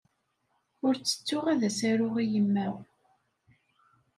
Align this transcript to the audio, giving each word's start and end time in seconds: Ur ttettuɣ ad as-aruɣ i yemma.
Ur 0.85 0.93
ttettuɣ 0.97 1.45
ad 1.53 1.61
as-aruɣ 1.69 2.15
i 2.23 2.25
yemma. 2.33 2.67